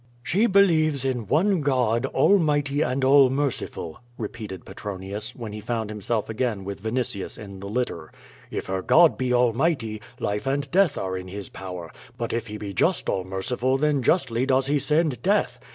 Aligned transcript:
"She 0.23 0.47
believes 0.47 1.05
in 1.05 1.27
one 1.27 1.61
God, 1.61 2.07
almighty 2.07 2.81
and 2.81 3.03
all 3.05 3.29
merciful," 3.29 3.99
re 4.17 4.27
peated 4.29 4.65
Petronius, 4.65 5.35
when 5.35 5.53
he 5.53 5.61
found 5.61 5.91
himself 5.91 6.27
again 6.27 6.65
with 6.65 6.81
Vinitius 6.81 7.37
in 7.37 7.59
the 7.59 7.69
litter. 7.69 8.11
"If 8.49 8.65
her 8.65 8.81
God 8.81 9.15
be 9.15 9.31
almighty, 9.31 10.01
life 10.19 10.47
and 10.47 10.71
death 10.71 10.97
are 10.97 11.15
in 11.15 11.27
his 11.27 11.49
power; 11.49 11.91
but 12.17 12.33
if 12.33 12.47
he 12.47 12.57
be 12.57 12.73
just 12.73 13.09
all 13.09 13.23
merciful 13.23 13.77
then 13.77 14.01
justly 14.01 14.47
does 14.47 14.65
he 14.65 14.79
send 14.79 15.21
death. 15.21 15.59